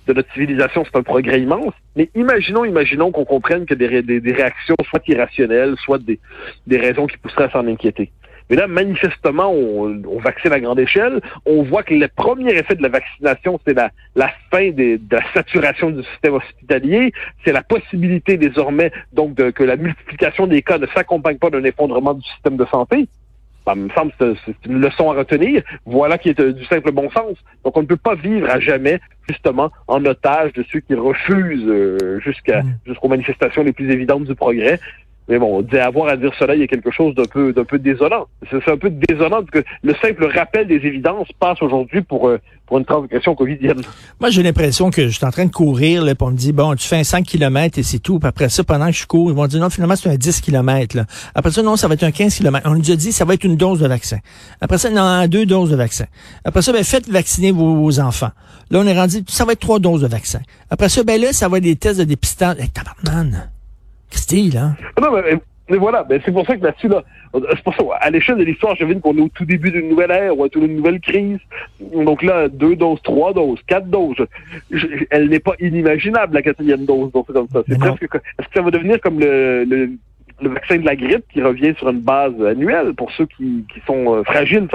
de 0.07 0.13
notre 0.13 0.31
civilisation, 0.33 0.85
c'est 0.85 0.97
un 0.97 1.03
progrès 1.03 1.41
immense. 1.41 1.73
Mais 1.95 2.09
imaginons, 2.15 2.63
imaginons 2.63 3.11
qu'on 3.11 3.25
comprenne 3.25 3.65
que 3.65 3.73
des, 3.73 4.01
des, 4.01 4.21
des, 4.21 4.31
réactions 4.31 4.75
soit 4.89 5.01
irrationnelles, 5.07 5.75
soit 5.77 5.97
des, 5.97 6.19
des 6.65 6.77
raisons 6.77 7.07
qui 7.07 7.17
pousseraient 7.17 7.45
à 7.45 7.49
s'en 7.49 7.67
inquiéter. 7.67 8.11
Mais 8.49 8.55
là, 8.55 8.67
manifestement, 8.67 9.51
on, 9.51 10.01
on, 10.07 10.19
vaccine 10.19 10.53
à 10.53 10.59
grande 10.59 10.79
échelle. 10.79 11.19
On 11.45 11.63
voit 11.63 11.83
que 11.83 11.93
le 11.93 12.07
premier 12.07 12.53
effet 12.53 12.75
de 12.75 12.83
la 12.83 12.89
vaccination, 12.89 13.59
c'est 13.65 13.73
la, 13.73 13.91
la 14.15 14.31
fin 14.51 14.71
des, 14.71 14.97
de 14.97 15.15
la 15.15 15.23
saturation 15.33 15.89
du 15.89 16.03
système 16.03 16.35
hospitalier. 16.35 17.11
C'est 17.43 17.51
la 17.51 17.63
possibilité 17.63 18.37
désormais 18.37 18.91
donc 19.13 19.35
de, 19.35 19.49
que 19.49 19.63
la 19.63 19.75
multiplication 19.75 20.47
des 20.47 20.61
cas 20.61 20.77
ne 20.77 20.87
s'accompagne 20.87 21.37
pas 21.37 21.49
d'un 21.49 21.63
effondrement 21.63 22.13
du 22.13 22.23
système 22.23 22.57
de 22.57 22.65
santé. 22.65 23.07
Ça 23.65 23.75
me 23.75 23.89
semble 23.89 24.13
que 24.17 24.33
c'est 24.45 24.55
une 24.65 24.79
leçon 24.79 25.11
à 25.11 25.15
retenir. 25.15 25.61
Voilà 25.85 26.17
qui 26.17 26.29
est 26.29 26.39
euh, 26.39 26.53
du 26.53 26.63
simple 26.65 26.93
bon 26.93 27.09
sens. 27.09 27.35
Donc, 27.65 27.75
on 27.75 27.81
ne 27.81 27.85
peut 27.85 27.97
pas 27.97 28.15
vivre 28.15 28.49
à 28.49 28.61
jamais, 28.61 29.01
justement, 29.27 29.71
en 29.87 30.05
otage 30.05 30.53
de 30.53 30.63
ceux 30.71 30.79
qui 30.79 30.93
refusent 30.93 31.67
euh, 31.67 32.17
jusqu'à 32.21 32.63
mmh. 32.63 32.79
jusqu'aux 32.85 33.09
manifestations 33.09 33.63
les 33.63 33.73
plus 33.73 33.91
évidentes 33.91 34.23
du 34.23 34.35
progrès. 34.35 34.79
Mais 35.27 35.39
bon, 35.39 35.65
avoir 35.73 36.07
à 36.07 36.15
dire 36.15 36.31
cela, 36.39 36.55
il 36.55 36.61
y 36.61 36.63
a 36.63 36.67
quelque 36.67 36.91
chose 36.91 37.13
d'un 37.13 37.25
peu, 37.25 37.51
d'un 37.51 37.65
peu 37.65 37.79
désolant. 37.79 38.27
C'est 38.49 38.71
un 38.71 38.77
peu 38.77 38.89
désolant 38.89 39.43
parce 39.43 39.51
que 39.51 39.63
le 39.83 39.93
simple 40.01 40.25
rappel 40.33 40.67
des 40.67 40.75
évidences 40.75 41.27
passe 41.37 41.61
aujourd'hui 41.61 42.01
pour, 42.01 42.29
euh, 42.29 42.39
pour 42.65 42.77
une 42.77 42.85
transaction 42.85 43.35
covidienne. 43.35 43.81
Moi, 44.21 44.29
j'ai 44.29 44.41
l'impression 44.41 44.89
que 44.89 45.07
je 45.07 45.17
suis 45.17 45.25
en 45.25 45.31
train 45.31 45.45
de 45.45 45.51
courir, 45.51 46.05
là, 46.05 46.13
on 46.21 46.31
me 46.31 46.37
dit, 46.37 46.53
bon, 46.53 46.75
tu 46.75 46.87
fais 46.87 46.97
un 46.97 47.03
5 47.03 47.25
km 47.25 47.77
et 47.77 47.83
c'est 47.83 47.99
tout. 47.99 48.19
Puis 48.19 48.27
après 48.27 48.47
ça, 48.47 48.63
pendant 48.63 48.87
que 48.87 48.93
je 48.93 49.05
cours, 49.05 49.29
ils 49.29 49.35
vont 49.35 49.47
dire, 49.47 49.59
non, 49.59 49.69
finalement, 49.69 49.97
c'est 49.97 50.09
un 50.09 50.15
10 50.15 50.39
km. 50.39 50.95
Là. 50.95 51.05
Après 51.35 51.51
ça, 51.51 51.61
non, 51.61 51.75
ça 51.75 51.89
va 51.89 51.95
être 51.95 52.03
un 52.03 52.11
15 52.11 52.35
km. 52.35 52.69
On 52.69 52.75
nous 52.75 52.91
a 52.91 52.95
dit, 52.95 53.11
ça 53.11 53.25
va 53.25 53.33
être 53.33 53.43
une 53.43 53.57
dose 53.57 53.79
de 53.81 53.87
vaccin. 53.87 54.19
Après 54.61 54.77
ça, 54.77 54.89
non, 54.89 55.27
deux 55.27 55.45
doses 55.45 55.71
de 55.71 55.75
vaccin. 55.75 56.05
Après 56.45 56.61
ça, 56.61 56.71
ben, 56.71 56.83
faites 56.83 57.09
vacciner 57.09 57.51
vos, 57.51 57.99
enfants. 57.99 58.31
Là, 58.69 58.79
on 58.79 58.87
est 58.87 58.97
rendu, 58.97 59.23
ça 59.27 59.43
va 59.43 59.53
être 59.53 59.59
trois 59.59 59.79
doses 59.79 60.01
de 60.01 60.07
vaccin. 60.07 60.39
Après 60.69 60.89
ça, 60.89 61.03
ben 61.03 61.19
là, 61.19 61.33
ça 61.33 61.49
va 61.49 61.57
être 61.57 61.63
des 61.63 61.75
tests 61.75 61.99
de 61.99 62.03
dépistage. 62.05 62.57
Hey, 62.59 62.69
tabarnak! 62.69 63.56
Style, 64.11 64.57
hein? 64.57 64.75
Non, 65.01 65.11
mais, 65.69 65.77
voilà, 65.77 66.03
ben, 66.03 66.21
c'est 66.23 66.31
pour 66.31 66.45
ça 66.45 66.55
que 66.55 66.63
là-dessus, 66.63 66.87
là, 66.87 67.03
c'est 67.33 67.63
pour 67.63 67.75
ça, 67.75 67.83
à 67.99 68.09
l'échelle 68.09 68.37
de 68.37 68.43
l'histoire, 68.43 68.75
je 68.75 68.85
devine 68.85 69.01
qu'on 69.01 69.17
est 69.17 69.21
au 69.21 69.27
tout 69.27 69.43
début 69.43 69.69
d'une 69.69 69.89
nouvelle 69.89 70.11
ère 70.11 70.37
ou 70.37 70.45
à 70.45 70.47
d'une 70.47 70.77
nouvelle 70.77 71.01
crise. 71.01 71.39
Donc 71.81 72.23
là, 72.23 72.47
deux 72.47 72.75
doses, 72.75 73.01
trois 73.03 73.33
doses, 73.33 73.59
quatre 73.67 73.87
doses. 73.87 74.25
elle 75.09 75.27
n'est 75.27 75.39
pas 75.39 75.53
inimaginable, 75.59 76.35
la 76.35 76.41
quatrième 76.41 76.85
dose. 76.85 77.11
Donc 77.11 77.25
c'est 77.27 77.33
comme 77.33 77.49
ça. 77.51 77.63
C'est 77.67 77.77
presque, 77.77 78.03
est-ce 78.03 78.47
que 78.47 78.53
ça 78.53 78.61
va 78.61 78.71
devenir 78.71 79.01
comme 79.01 79.19
le, 79.19 79.65
le, 79.65 80.49
vaccin 80.49 80.77
de 80.77 80.85
la 80.85 80.95
grippe 80.95 81.25
qui 81.33 81.41
revient 81.41 81.73
sur 81.77 81.89
une 81.89 81.99
base 81.99 82.41
annuelle 82.41 82.93
pour 82.93 83.11
ceux 83.11 83.25
qui, 83.25 83.65
qui 83.73 83.81
sont 83.85 84.15
euh, 84.15 84.23
fragiles? 84.23 84.67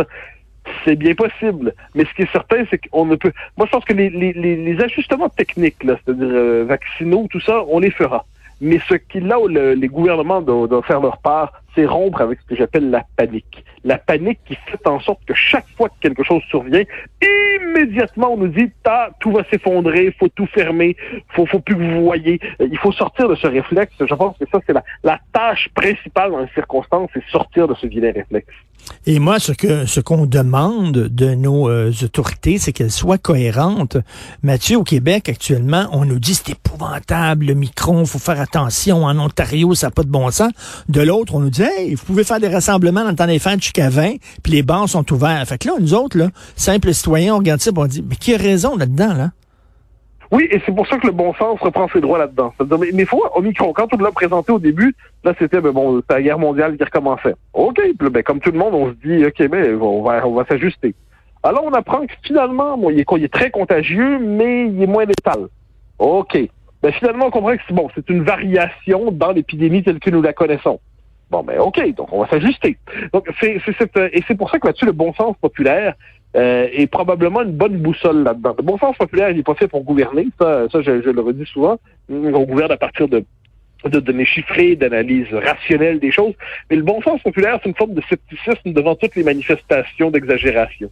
c'est 0.85 0.97
bien 0.97 1.15
possible. 1.15 1.75
Mais 1.95 2.05
ce 2.05 2.15
qui 2.15 2.23
est 2.23 2.33
certain, 2.33 2.65
c'est 2.71 2.79
qu'on 2.79 3.07
ne 3.07 3.17
peut. 3.17 3.33
Moi, 3.57 3.67
je 3.67 3.73
pense 3.73 3.85
que 3.85 3.93
les, 3.93 4.11
les, 4.11 4.33
les 4.33 4.81
ajustements 4.81 5.29
techniques, 5.29 5.77
c'est-à-dire 5.81 6.29
euh, 6.29 6.65
vaccinaux, 6.67 7.27
tout 7.31 7.41
ça, 7.41 7.65
on 7.69 7.79
les 7.79 7.91
fera. 7.91 8.25
Mais 8.62 8.78
ce 8.88 8.95
qu'il 8.95 9.26
là 9.26 9.40
où 9.40 9.49
les 9.49 9.88
gouvernements 9.88 10.40
doivent, 10.40 10.85
faire 10.85 11.00
leur 11.00 11.19
part, 11.19 11.62
c'est 11.75 11.87
rompre 11.87 12.21
avec 12.21 12.41
ce 12.41 12.47
que 12.47 12.57
j'appelle 12.57 12.91
la 12.91 13.05
panique. 13.17 13.64
La 13.85 13.99
panique 13.99 14.41
qui 14.45 14.55
fait 14.55 14.87
en 14.87 15.00
sorte 15.00 15.25
que 15.26 15.35
chaque 15.35 15.67
fois 15.76 15.88
que 15.88 15.95
quelque 16.00 16.23
chose 16.23 16.43
survient, 16.49 16.85
immédiatement 17.23 18.35
on 18.35 18.37
nous 18.37 18.49
dit 18.49 18.71
tout 19.21 19.33
va 19.33 19.43
s'effondrer, 19.50 20.14
faut 20.19 20.29
tout 20.29 20.47
fermer, 20.47 20.97
faut 21.29 21.47
faut 21.47 21.61
plus 21.61 21.76
que 21.76 21.83
vous 21.83 22.05
voyez. 22.05 22.41
Euh, 22.61 22.69
il 22.71 22.79
faut 22.79 22.93
sortir 22.93 23.29
de 23.29 23.35
ce 23.35 23.47
réflexe. 23.47 23.95
Je 23.99 24.14
pense 24.14 24.37
que 24.38 24.45
ça 24.50 24.59
c'est 24.67 24.73
la, 24.73 24.85
la 25.02 25.19
tâche 25.33 25.69
principale 25.75 26.31
dans 26.31 26.41
les 26.41 26.49
circonstances, 26.55 27.11
c'est 27.14 27.25
sortir 27.31 27.69
de 27.69 27.75
ce 27.75 27.87
vilain 27.87 28.12
réflexe. 28.12 28.52
Et 29.07 29.19
moi, 29.19 29.38
ce 29.38 29.52
que 29.52 29.87
ce 29.87 30.00
qu'on 30.00 30.26
demande 30.26 30.93
de 30.93 31.35
nos 31.35 31.69
euh, 31.69 31.93
autorités, 32.02 32.59
c'est 32.59 32.73
qu'elles 32.73 32.91
soient 32.91 33.19
cohérentes. 33.19 33.97
Mathieu, 34.43 34.76
au 34.76 34.85
Québec, 34.85 35.29
actuellement, 35.29 35.88
on 35.93 36.05
nous 36.05 36.19
dit 36.19 36.35
c'est 36.35 36.50
épouvantable, 36.50 37.47
le 37.47 37.55
micron, 37.55 38.05
faut 38.05 38.19
faire 38.19 38.41
attention. 38.41 39.05
En 39.05 39.19
Ontario, 39.19 39.75
ça 39.75 39.88
n'a 39.88 39.91
pas 39.91 40.02
de 40.05 40.09
bon 40.09 40.31
sens. 40.31 40.52
De 40.88 41.00
l'autre, 41.00 41.35
on 41.35 41.41
nous 41.41 41.50
dit, 41.50 41.62
vous 41.95 42.04
pouvez 42.04 42.25
faire 42.25 42.40
des 42.40 42.49
rassemblements 42.49 43.02
dans 43.04 43.11
le 43.11 43.16
temps 43.16 43.26
des 43.26 43.38
fêtes 43.38 43.62
jusqu'à 43.62 43.88
20, 43.88 44.16
puis 44.42 44.52
les 44.52 44.62
bars 44.62 44.88
sont 44.88 45.11
ouverts. 45.12 45.45
Fait 45.47 45.59
que 45.59 45.69
là, 45.69 45.75
nous 45.81 45.95
autres, 45.95 46.19
là, 46.19 46.28
simples 46.57 46.92
citoyens, 46.92 47.35
on 47.35 47.38
regarde 47.38 47.61
ça, 47.61 47.71
on 47.75 47.87
dit, 47.87 48.04
mais 48.09 48.16
qui 48.16 48.35
a 48.35 48.38
raison 48.38 48.76
là-dedans, 48.76 49.14
là? 49.14 49.31
Oui, 50.33 50.49
et 50.50 50.62
c'est 50.64 50.75
pour 50.75 50.87
ça 50.87 50.97
que 50.97 51.07
le 51.07 51.12
bon 51.12 51.35
sens 51.35 51.61
reprend 51.61 51.88
ses 51.92 52.00
droits 52.00 52.19
là-dedans. 52.19 52.54
Mais 52.81 52.88
il 52.90 53.07
faut, 53.07 53.23
Omicron, 53.35 53.75
quand 53.75 53.92
on 53.92 53.99
l'a 53.99 54.11
présenté 54.12 54.50
au 54.50 54.59
début, 54.59 54.95
là, 55.25 55.35
c'était, 55.38 55.61
ben 55.61 55.73
bon, 55.73 56.02
la 56.09 56.23
guerre 56.23 56.38
mondiale 56.38 56.78
qui 56.78 56.85
recommençait. 56.85 57.35
OK, 57.52 57.78
ben, 58.00 58.23
comme 58.23 58.40
tout 58.40 58.50
le 58.50 58.59
monde, 58.59 58.73
on 58.73 58.88
se 58.88 58.95
dit, 59.07 59.26
OK, 59.26 59.47
ben, 59.50 59.78
on 59.78 60.02
va, 60.02 60.45
s'ajuster. 60.49 60.95
Alors, 61.42 61.64
on 61.64 61.73
apprend 61.73 62.07
que 62.07 62.14
finalement, 62.23 62.78
bon, 62.78 62.88
il, 62.88 63.00
est, 63.00 63.07
il 63.14 63.25
est 63.25 63.33
très 63.33 63.50
contagieux, 63.50 64.19
mais 64.21 64.69
il 64.69 64.83
est 64.83 64.87
moins 64.87 65.04
létal. 65.04 65.49
OK. 65.99 66.38
Ben, 66.83 66.92
finalement, 66.92 67.26
on 67.26 67.31
comprend 67.31 67.54
que 67.54 67.62
c'est 67.69 67.75
bon, 67.75 67.90
c'est 67.95 68.09
une 68.09 68.25
variation 68.25 69.12
dans 69.12 69.33
l'épidémie 69.33 69.83
telle 69.83 70.00
que 70.00 70.09
nous 70.09 70.23
la 70.23 70.33
connaissons. 70.33 70.81
Bon, 71.33 71.43
ben, 71.43 71.59
OK, 71.61 71.81
donc 71.95 72.12
on 72.12 72.21
va 72.21 72.29
s'ajuster. 72.29 72.77
Donc, 73.15 73.27
c'est, 73.41 73.59
c'est, 73.65 73.91
et 74.12 74.23
c'est 74.29 74.35
pour 74.35 74.51
ça 74.51 74.59
que 74.59 74.67
là-dessus, 74.67 74.85
le 74.85 74.93
bon 74.93 75.15
sens 75.15 75.35
populaire, 75.41 75.95
euh, 76.37 76.69
est 76.73 76.87
probablement 76.87 77.41
une 77.41 77.53
bonne 77.53 77.79
boussole 77.79 78.23
là-dedans. 78.23 78.55
Le 78.59 78.62
bon 78.62 78.77
sens 78.77 78.95
populaire, 78.99 79.31
il 79.31 79.39
n'est 79.39 79.43
pas 79.43 79.55
fait 79.55 79.67
pour 79.67 79.83
gouverner, 79.83 80.29
ça, 80.39 80.69
ça 80.71 80.83
je, 80.83 81.01
je 81.01 81.09
le 81.09 81.21
redis 81.23 81.47
souvent. 81.47 81.79
On 82.11 82.43
gouverne 82.43 82.73
à 82.73 82.77
partir 82.77 83.09
de 83.09 83.25
de 83.89 84.01
données 84.01 84.25
chiffrées, 84.25 84.77
d'analyse 84.77 85.33
rationnelle 85.33 85.99
des 85.99 86.11
choses. 86.11 86.35
Mais 86.71 86.77
le 86.77 86.83
bon 86.83 87.01
sens 87.03 87.21
populaire, 87.23 87.59
c'est 87.62 87.69
une 87.69 87.75
forme 87.75 87.95
de 87.95 88.03
scepticisme 88.03 88.73
devant 88.73 88.95
toutes 88.95 89.17
les 89.17 89.25
manifestations 89.25 90.11
d'exagération. 90.11 90.91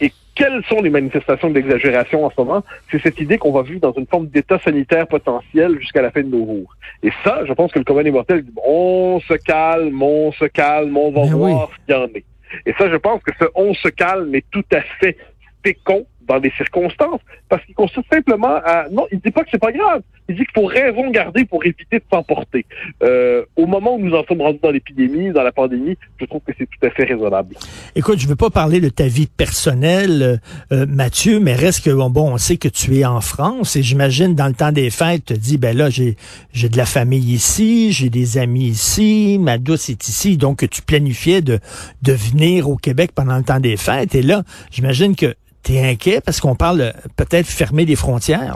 Et 0.00 0.12
quelles 0.34 0.62
sont 0.68 0.80
les 0.80 0.90
manifestations 0.90 1.50
d'exagération 1.50 2.24
en 2.24 2.30
ce 2.30 2.34
moment? 2.38 2.62
C'est 2.90 3.02
cette 3.02 3.20
idée 3.20 3.38
qu'on 3.38 3.52
va 3.52 3.62
vivre 3.62 3.80
dans 3.80 3.92
une 3.92 4.06
forme 4.06 4.28
d'état 4.28 4.58
sanitaire 4.60 5.06
potentiel 5.08 5.78
jusqu'à 5.80 6.02
la 6.02 6.10
fin 6.12 6.22
de 6.22 6.28
nos 6.28 6.46
jours. 6.46 6.76
Et 7.02 7.10
ça, 7.24 7.42
je 7.44 7.52
pense 7.52 7.72
que 7.72 7.78
le 7.80 7.84
commun 7.84 8.02
immortel 8.02 8.44
dit, 8.44 8.52
on 8.64 9.20
se 9.26 9.34
calme, 9.34 10.00
on 10.00 10.30
se 10.32 10.44
calme, 10.44 10.96
on 10.96 11.10
va 11.10 11.24
voir 11.34 11.70
ce 11.72 11.86
qu'il 11.86 11.94
y 11.94 11.98
en 11.98 12.06
est. 12.14 12.24
Et 12.66 12.72
ça, 12.78 12.88
je 12.88 12.96
pense 12.96 13.22
que 13.22 13.32
ce 13.40 13.46
on 13.54 13.74
se 13.74 13.88
calme 13.88 14.34
est 14.34 14.44
tout 14.50 14.64
à 14.72 14.80
fait 15.00 15.16
fécond 15.64 16.06
dans 16.28 16.40
des 16.40 16.52
circonstances, 16.56 17.20
parce 17.48 17.64
qu'il 17.64 17.74
consiste 17.74 18.06
simplement 18.12 18.56
à... 18.64 18.86
Non, 18.90 19.06
il 19.10 19.18
dit 19.20 19.30
pas 19.30 19.42
que 19.42 19.48
c'est 19.50 19.60
pas 19.60 19.72
grave. 19.72 20.02
Il 20.28 20.36
dit 20.36 20.44
qu'il 20.44 20.62
faut 20.62 20.66
raison 20.66 21.10
garder 21.10 21.44
pour 21.46 21.64
éviter 21.64 21.98
de 21.98 22.04
s'emporter. 22.12 22.66
Euh, 23.02 23.44
au 23.56 23.66
moment 23.66 23.96
où 23.96 23.98
nous 23.98 24.14
en 24.14 24.24
sommes 24.24 24.42
rendus 24.42 24.60
dans 24.62 24.70
l'épidémie, 24.70 25.30
dans 25.30 25.42
la 25.42 25.52
pandémie, 25.52 25.96
je 26.20 26.26
trouve 26.26 26.42
que 26.46 26.52
c'est 26.58 26.66
tout 26.66 26.86
à 26.86 26.90
fait 26.90 27.04
raisonnable. 27.04 27.54
Écoute, 27.94 28.18
je 28.18 28.28
veux 28.28 28.36
pas 28.36 28.50
parler 28.50 28.80
de 28.80 28.90
ta 28.90 29.06
vie 29.06 29.26
personnelle, 29.26 30.40
euh, 30.72 30.86
Mathieu, 30.86 31.40
mais 31.40 31.54
reste 31.54 31.84
que 31.84 31.90
bon, 31.90 32.32
on 32.32 32.36
sait 32.36 32.58
que 32.58 32.68
tu 32.68 32.96
es 32.98 33.04
en 33.04 33.20
France 33.20 33.76
et 33.76 33.82
j'imagine 33.82 34.34
dans 34.34 34.46
le 34.46 34.54
temps 34.54 34.72
des 34.72 34.90
fêtes, 34.90 35.24
tu 35.26 35.34
te 35.34 35.38
dis 35.38 35.58
ben 35.58 35.76
là 35.76 35.90
j'ai 35.90 36.16
j'ai 36.52 36.68
de 36.68 36.76
la 36.76 36.86
famille 36.86 37.32
ici, 37.32 37.92
j'ai 37.92 38.10
des 38.10 38.38
amis 38.38 38.66
ici, 38.66 39.38
ma 39.40 39.58
douce 39.58 39.88
est 39.88 40.08
ici, 40.08 40.36
donc 40.36 40.68
tu 40.68 40.82
planifiais 40.82 41.40
de 41.40 41.58
de 42.02 42.12
venir 42.12 42.68
au 42.68 42.76
Québec 42.76 43.12
pendant 43.14 43.36
le 43.36 43.44
temps 43.44 43.60
des 43.60 43.76
fêtes 43.76 44.14
et 44.14 44.22
là, 44.22 44.42
j'imagine 44.70 45.16
que 45.16 45.34
T'es 45.68 45.80
inquiet 45.80 46.22
parce 46.24 46.40
qu'on 46.40 46.54
parle 46.54 46.94
peut-être 47.18 47.46
fermer 47.46 47.84
les 47.84 47.94
frontières? 47.94 48.54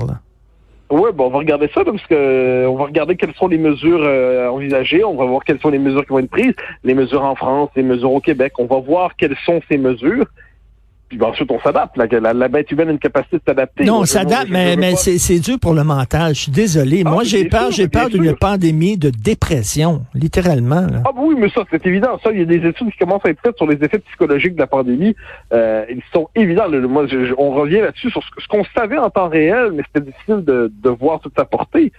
Oui, 0.88 1.10
bon, 1.12 1.26
on 1.26 1.28
va 1.28 1.40
regarder 1.40 1.68
ça 1.74 1.84
parce 1.84 2.02
que 2.06 2.66
on 2.66 2.74
va 2.76 2.84
regarder 2.84 3.16
quelles 3.16 3.34
sont 3.34 3.48
les 3.48 3.58
mesures 3.58 4.00
euh, 4.02 4.48
envisagées, 4.48 5.04
on 5.04 5.14
va 5.14 5.26
voir 5.26 5.44
quelles 5.44 5.60
sont 5.60 5.68
les 5.68 5.78
mesures 5.78 6.06
qui 6.06 6.08
vont 6.08 6.20
être 6.20 6.30
prises, 6.30 6.54
les 6.84 6.94
mesures 6.94 7.22
en 7.22 7.34
France, 7.34 7.68
les 7.76 7.82
mesures 7.82 8.12
au 8.12 8.20
Québec, 8.20 8.54
on 8.58 8.64
va 8.64 8.80
voir 8.80 9.14
quelles 9.16 9.36
sont 9.44 9.60
ces 9.70 9.76
mesures 9.76 10.24
puis 11.16 11.26
ensuite, 11.26 11.50
on 11.50 11.60
s'adapte. 11.60 11.96
La, 11.96 12.32
la, 12.32 12.48
bête 12.48 12.70
humaine 12.70 12.88
a 12.88 12.92
une 12.92 12.98
capacité 12.98 13.36
de 13.36 13.42
s'adapter. 13.46 13.84
Non, 13.84 14.00
on 14.00 14.04
s'adapte, 14.04 14.48
mais, 14.50 14.76
mais 14.76 14.94
c'est 14.96 15.38
dur 15.38 15.58
pour 15.60 15.74
le 15.74 15.84
mental. 15.84 16.34
Je 16.34 16.42
suis 16.42 16.52
désolé. 16.52 17.02
Ah, 17.04 17.10
Moi, 17.10 17.24
j'ai 17.24 17.48
peur, 17.48 17.70
j'ai 17.70 17.88
peur 17.88 18.08
d'une 18.08 18.34
pandémie 18.34 18.96
de 18.96 19.10
dépression, 19.10 20.02
littéralement. 20.14 20.86
Ah 21.04 21.10
oui, 21.16 21.34
mais 21.38 21.48
ça, 21.50 21.62
c'est 21.70 21.86
évident. 21.86 22.18
Ça, 22.22 22.30
il 22.32 22.40
y 22.40 22.42
a 22.42 22.46
des 22.46 22.66
études 22.66 22.90
qui 22.90 22.98
commencent 22.98 23.24
à 23.24 23.30
être 23.30 23.40
faites 23.40 23.56
sur 23.56 23.66
les 23.66 23.76
effets 23.76 23.98
psychologiques 23.98 24.54
de 24.54 24.60
la 24.60 24.66
pandémie. 24.66 25.14
Euh, 25.52 25.84
ils 25.90 26.02
sont 26.12 26.28
évidents. 26.34 26.68
moi, 26.88 27.06
on 27.38 27.50
revient 27.50 27.80
là-dessus 27.80 28.10
sur 28.10 28.22
ce, 28.22 28.48
qu'on 28.48 28.64
savait 28.76 28.98
en 28.98 29.10
temps 29.10 29.28
réel, 29.28 29.72
mais 29.74 29.82
c'était 29.86 30.10
difficile 30.10 30.44
de, 30.44 30.72
de 30.82 30.90
voir 30.90 31.20
toute 31.20 31.34
sa 31.36 31.44
portée 31.44 31.92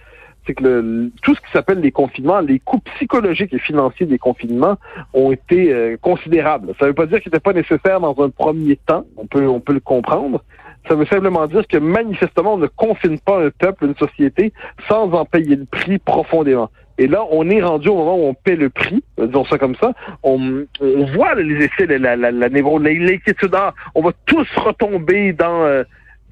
c'est 0.46 0.54
que 0.54 0.62
le, 0.62 1.10
tout 1.22 1.34
ce 1.34 1.40
qui 1.40 1.50
s'appelle 1.52 1.80
les 1.80 1.90
confinements, 1.90 2.40
les 2.40 2.58
coûts 2.58 2.80
psychologiques 2.94 3.52
et 3.52 3.58
financiers 3.58 4.06
des 4.06 4.18
confinements 4.18 4.76
ont 5.12 5.32
été 5.32 5.72
euh, 5.72 5.96
considérables. 6.00 6.74
Ça 6.78 6.84
ne 6.84 6.90
veut 6.90 6.94
pas 6.94 7.06
dire 7.06 7.20
qu'ils 7.20 7.30
n'étaient 7.30 7.40
pas 7.40 7.52
nécessaires 7.52 8.00
dans 8.00 8.16
un 8.22 8.30
premier 8.30 8.76
temps, 8.76 9.04
on 9.16 9.26
peut, 9.26 9.46
on 9.46 9.60
peut 9.60 9.72
le 9.72 9.80
comprendre. 9.80 10.42
Ça 10.88 10.94
veut 10.94 11.06
simplement 11.06 11.46
dire 11.46 11.66
que 11.66 11.78
manifestement, 11.78 12.54
on 12.54 12.58
ne 12.58 12.66
confine 12.66 13.18
pas 13.18 13.42
un 13.42 13.50
peuple, 13.50 13.86
une 13.86 13.96
société, 13.96 14.52
sans 14.86 15.10
en 15.12 15.24
payer 15.24 15.56
le 15.56 15.64
prix 15.64 15.98
profondément. 15.98 16.70
Et 16.98 17.06
là, 17.06 17.24
on 17.30 17.48
est 17.48 17.62
rendu 17.62 17.88
au 17.88 17.96
moment 17.96 18.16
où 18.16 18.26
on 18.26 18.34
paie 18.34 18.54
le 18.54 18.68
prix, 18.68 19.02
disons 19.18 19.44
ça 19.46 19.56
comme 19.56 19.74
ça. 19.76 19.92
On, 20.22 20.64
on 20.80 21.04
voit 21.06 21.34
les 21.36 21.64
effets, 21.64 21.86
la, 21.86 22.16
la, 22.16 22.30
la, 22.30 22.48
l'inquiétude. 22.48 23.54
Ah, 23.54 23.72
on 23.94 24.02
va 24.02 24.12
tous 24.26 24.48
retomber 24.56 25.32
dans... 25.32 25.64
Euh, 25.64 25.84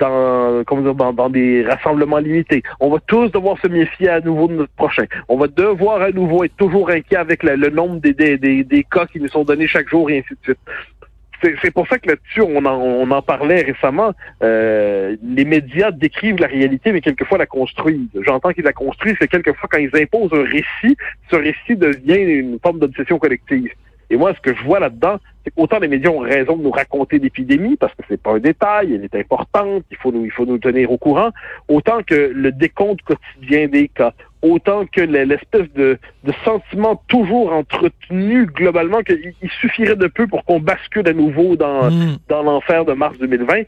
dans, 0.02 0.94
dans, 0.94 1.12
dans, 1.12 1.30
des 1.30 1.64
rassemblements 1.64 2.18
limités. 2.18 2.62
On 2.80 2.90
va 2.90 2.99
tous 3.06 3.30
devoir 3.30 3.59
se 3.61 3.68
méfier 3.68 4.09
à 4.09 4.21
nouveau 4.21 4.49
de 4.49 4.54
notre 4.54 4.73
prochain. 4.73 5.04
On 5.28 5.37
va 5.37 5.47
devoir 5.47 6.02
à 6.02 6.11
nouveau 6.11 6.44
être 6.44 6.56
toujours 6.56 6.90
inquiet 6.90 7.16
avec 7.16 7.42
le, 7.42 7.71
nombre 7.71 8.00
des, 8.00 8.12
des, 8.12 8.37
des, 8.37 8.64
des, 8.64 8.85
cas 8.85 9.06
qui 9.06 9.21
nous 9.21 9.28
sont 9.28 9.44
donnés 9.44 9.66
chaque 9.66 9.88
jour 9.88 10.11
et 10.11 10.18
ainsi 10.18 10.35
de 10.35 10.38
suite. 10.42 10.59
C'est 11.61 11.73
pour 11.73 11.88
ça 11.88 11.99
que 11.99 12.09
là-dessus, 12.09 12.40
on 12.40 12.64
en, 12.64 12.80
on 12.80 13.11
en 13.11 13.21
parlait 13.21 13.62
récemment. 13.62 14.12
Euh, 14.44 15.16
les 15.25 15.44
médias 15.44 15.90
décrivent 15.90 16.38
la 16.38 16.47
réalité, 16.47 16.92
mais 16.92 17.00
quelquefois 17.00 17.37
la 17.37 17.47
construisent. 17.47 18.06
J'entends 18.21 18.50
qu'ils 18.50 18.62
la 18.62 18.73
construisent, 18.73 19.16
c'est 19.21 19.26
quelquefois 19.26 19.68
quand 19.68 19.78
ils 19.78 19.90
imposent 20.00 20.32
un 20.32 20.44
récit, 20.44 20.97
ce 21.30 21.37
récit 21.37 21.75
devient 21.75 22.14
une 22.14 22.59
forme 22.62 22.78
d'obsession 22.78 23.18
collective. 23.18 23.73
Et 24.12 24.16
moi, 24.19 24.35
ce 24.35 24.40
que 24.42 24.54
je 24.54 24.62
vois 24.62 24.78
là-dedans, 24.78 25.16
c'est 25.42 25.50
qu'autant 25.54 25.78
les 25.78 25.88
médias 25.88 26.11
ont 26.11 26.19
raison 26.19 26.59
de 26.59 26.62
nous 26.62 26.71
raconter 26.71 27.19
l'épidémie, 27.19 27.76
parce 27.76 27.95
que 27.95 28.02
c'est 28.11 28.21
pas 28.21 28.33
un 28.33 28.40
détail, 28.40 28.92
elle 28.92 29.04
est 29.04 29.14
importante, 29.14 29.85
il 29.90 29.97
faut 29.97 30.12
nous, 30.12 30.26
il 30.26 30.31
faut 30.31 30.45
nous 30.45 30.59
tenir 30.59 30.92
au 30.92 30.99
courant, 30.99 31.31
autant 31.66 32.02
que 32.02 32.31
le 32.35 32.52
décompte 32.52 33.00
quotidien 33.02 33.69
des 33.69 33.88
cas, 33.88 34.12
autant 34.42 34.85
que 34.85 35.00
l'espèce 35.00 35.73
de, 35.73 35.99
de 36.25 36.33
sentiment 36.45 37.02
toujours 37.09 37.54
entretenu 37.54 38.45
globalement 38.45 39.00
qu'il 39.00 39.50
suffirait 39.62 39.97
de 39.97 40.09
peu 40.09 40.26
pour 40.26 40.45
qu'on 40.45 40.61
bascule 40.61 41.09
à 41.09 41.14
nouveau 41.14 41.57
dans, 41.57 41.90
mm. 41.90 42.19
dans 42.28 42.42
l'enfer 42.42 42.85
de 42.85 42.92
mars 42.92 43.16
2020. 43.16 43.62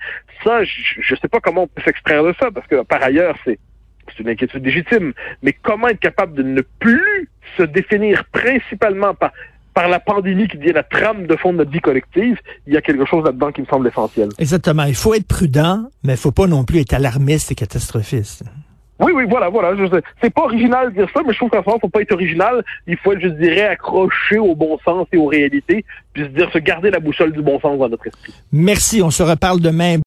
Ça, 0.44 0.62
je 0.62 1.14
ne 1.14 1.18
sais 1.18 1.28
pas 1.28 1.40
comment 1.40 1.62
on 1.62 1.68
peut 1.68 1.80
s'extraire 1.82 2.22
de 2.22 2.34
ça, 2.38 2.50
parce 2.50 2.66
que 2.66 2.82
par 2.82 3.02
ailleurs, 3.02 3.36
c'est 3.46 3.58
c'est 4.08 4.22
une 4.22 4.28
inquiétude 4.28 4.62
légitime, 4.62 5.14
mais 5.42 5.54
comment 5.54 5.88
être 5.88 5.98
capable 5.98 6.34
de 6.34 6.42
ne 6.42 6.60
plus 6.60 7.30
se 7.56 7.62
définir 7.62 8.24
principalement 8.26 9.14
par 9.14 9.32
par 9.74 9.88
la 9.88 10.00
pandémie 10.00 10.48
qui 10.48 10.56
devient 10.56 10.72
la 10.72 10.84
trame 10.84 11.26
de 11.26 11.36
fond 11.36 11.52
de 11.52 11.58
notre 11.58 11.70
vie 11.70 11.80
collective, 11.80 12.38
il 12.66 12.72
y 12.72 12.76
a 12.76 12.80
quelque 12.80 13.04
chose 13.04 13.24
là-dedans 13.24 13.50
qui 13.52 13.60
me 13.60 13.66
semble 13.66 13.88
essentiel. 13.88 14.28
Exactement. 14.38 14.84
Il 14.84 14.94
faut 14.94 15.14
être 15.14 15.26
prudent, 15.26 15.84
mais 16.04 16.14
il 16.14 16.18
faut 16.18 16.32
pas 16.32 16.46
non 16.46 16.64
plus 16.64 16.80
être 16.80 16.94
alarmiste 16.94 17.50
et 17.52 17.54
catastrophiste. 17.54 18.44
Oui, 19.00 19.10
oui, 19.12 19.24
voilà, 19.28 19.48
voilà. 19.48 19.72
C'est 20.22 20.32
pas 20.32 20.42
original 20.42 20.90
de 20.90 20.94
dire 20.94 21.08
ça, 21.12 21.20
mais 21.26 21.32
je 21.32 21.38
trouve 21.38 21.50
qu'en 21.50 21.62
ce 21.62 21.66
moment, 21.66 21.80
faut 21.80 21.88
pas 21.88 22.02
être 22.02 22.12
original. 22.12 22.64
Il 22.86 22.96
faut 22.96 23.12
être, 23.12 23.20
je 23.20 23.28
dirais, 23.28 23.66
accroché 23.66 24.38
au 24.38 24.54
bon 24.54 24.78
sens 24.84 25.08
et 25.12 25.16
aux 25.16 25.26
réalités, 25.26 25.84
puis 26.12 26.22
se 26.22 26.28
dire, 26.28 26.48
se 26.52 26.58
garder 26.58 26.92
la 26.92 27.00
boussole 27.00 27.32
du 27.32 27.42
bon 27.42 27.58
sens 27.58 27.76
dans 27.76 27.88
notre 27.88 28.06
esprit. 28.06 28.32
Merci. 28.52 29.02
On 29.02 29.10
se 29.10 29.24
reparle 29.24 29.60
demain. 29.60 29.98